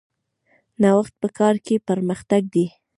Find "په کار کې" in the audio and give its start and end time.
1.21-1.75